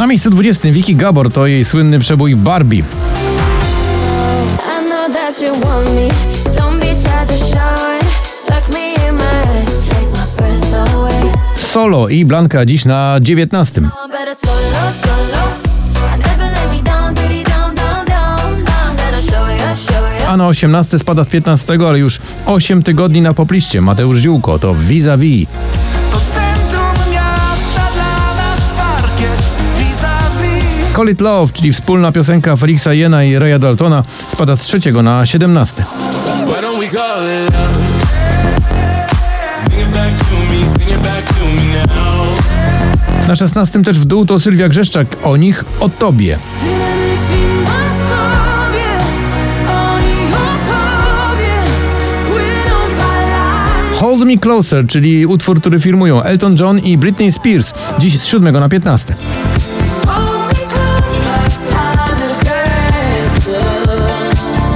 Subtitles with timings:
[0.00, 2.82] Na miejscu 20 Vicky Gabor to jej słynny przebój Barbie.
[11.56, 13.80] Solo i Blanka dziś na 19.
[13.80, 15.44] Oh, better solo, solo.
[16.14, 18.64] I never let me down, diddy down, down, down.
[18.64, 20.26] I'm gonna show you, show you.
[20.28, 23.80] A na 18 spada z 15, ale już 8 tygodni na popliście.
[23.80, 25.46] Mateusz Ziółko to vis-a-vis.
[25.48, 25.89] To centrum
[31.00, 35.26] Call It Love, czyli wspólna piosenka Felixa Jena i Raya Daltona, spada z 3 na
[35.26, 35.84] 17.
[36.46, 37.74] Why don't we call it love?
[39.64, 43.28] Sing it back to me, sing it back to me now.
[43.28, 46.38] Na 16 też w dół to Sylwia Grzeszczak, o nich, o tobie.
[53.94, 58.52] Hold Me Closer, czyli utwór, który firmują Elton John i Britney Spears, dziś z 7
[58.52, 59.14] na 15.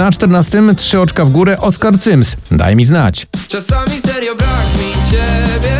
[0.00, 3.26] Na 14 trzy oczka w górę Oscar Sims, daj mi znać.
[3.48, 5.78] Czasami serio brak mi ciebie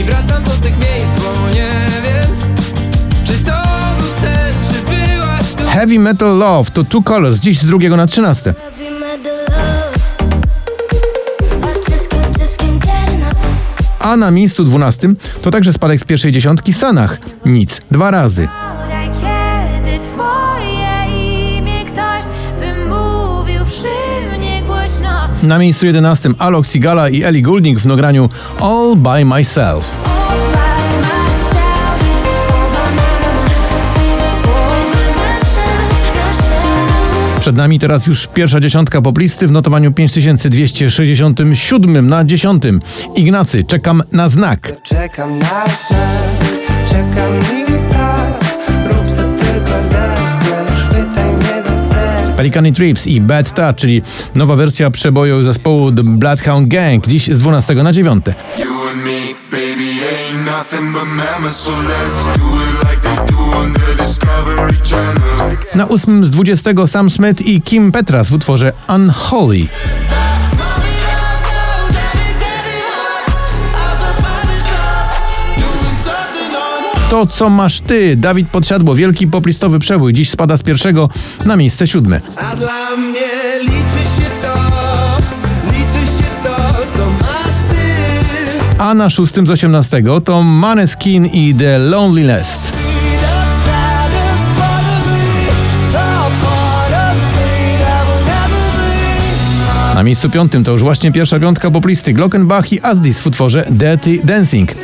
[0.00, 1.68] I wracam do tych miejsc, bo nie
[2.04, 2.60] wiem
[3.26, 3.62] Czy to
[3.98, 8.06] był sen, czy byłaś tu Heavy Metal Love to Two Colors, dziś z 2 na
[8.06, 8.54] 13.
[8.54, 9.98] Heavy metal love.
[11.60, 13.44] I just can't, just can't get enough.
[13.98, 15.08] A na miejscu 12
[15.42, 18.48] to także spadek z pierwszej dziesiątki Sanach, nic, dwa razy.
[25.42, 28.28] Na miejscu 11 Alok Sigala i Ellie Goulding w nagraniu
[28.60, 29.84] All By Myself.
[37.40, 42.62] Przed nami teraz już pierwsza dziesiątka poplisty w notowaniu 5267 na 10.
[43.16, 44.72] Ignacy, czekam na znak.
[44.82, 46.08] Czekam na znak,
[46.88, 47.59] czekam
[52.50, 54.02] Pelicany Trips i Bad Touch, czyli
[54.34, 58.26] nowa wersja przeboju zespołu The Bloodhound Gang, dziś z 12 na 9.
[58.26, 58.34] You
[58.92, 63.72] and me, baby, ain't nothing but mammals, so let's do it like they do on
[63.72, 65.56] the Discovery Channel.
[65.74, 69.68] Na 8 z 20 Sam Smith i Kim Petras w utworze Unholy.
[77.10, 81.08] To co masz ty, Dawid Podsiadło, wielki poplistowy przebój, dziś spada z pierwszego
[81.44, 82.20] na miejsce siódme.
[82.36, 83.28] A dla mnie
[83.60, 84.54] liczy się to
[85.66, 86.56] Liczy się to,
[86.96, 87.86] co masz ty.
[88.78, 92.00] A na szóstym z 18 to Maneskin i The never
[98.76, 103.64] be Na miejscu piątym to już właśnie pierwsza piątka poplisty Glockenbach i Asdis w utworze
[103.70, 104.74] Dirty Dancing.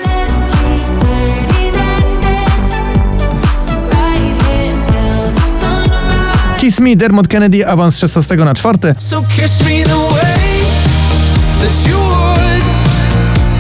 [6.67, 8.95] Kiss Me, Dermot Kennedy, awans z 16 na czwarte.
[8.99, 10.65] So kiss me the way
[11.61, 12.65] that you would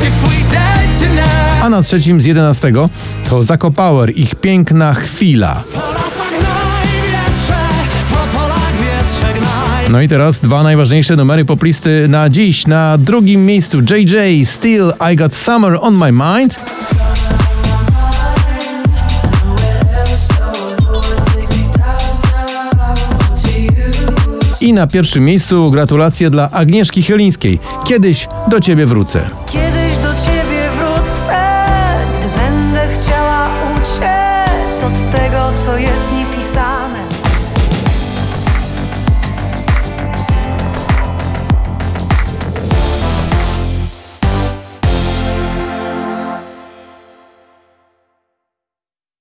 [0.02, 2.72] If we died tonight A na trzecim z 11
[3.30, 5.62] to Zako Power, ich piękna chwila.
[9.90, 12.66] No i teraz dwa najważniejsze numery poplisty na dziś.
[12.66, 16.58] Na drugim miejscu JJ, Still I Got Summer on My Mind.
[24.66, 27.58] I na pierwszym miejscu gratulacje dla Agnieszki Chylińskiej.
[27.84, 29.30] Kiedyś do ciebie wrócę.
[29.46, 31.64] Kiedyś do ciebie wrócę,
[32.18, 37.15] gdy będę chciała uciec od tego, co jest niepisane.